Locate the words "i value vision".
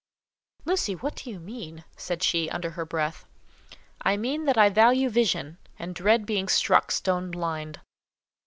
4.57-5.59